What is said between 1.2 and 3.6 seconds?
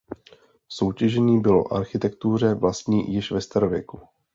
bylo architektuře vlastní již ve